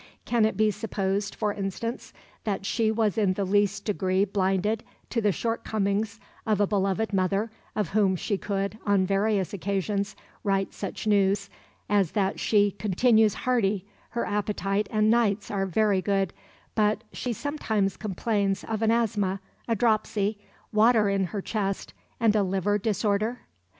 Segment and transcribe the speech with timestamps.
[0.25, 2.11] Can it be supposed, for instance,
[2.43, 7.51] that she was in the least degree blinded to the shortcomings of a beloved mother
[7.75, 11.51] of whom she could, on various occasions, write such news
[11.87, 16.33] as that she "continues hearty, her appetite and nights are very good,
[16.73, 20.39] but she sometimes complains of an asthma, a dropsy,
[20.73, 23.41] water in her chest, and a liver disorder"?